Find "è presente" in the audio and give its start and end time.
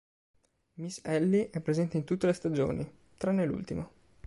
1.51-1.95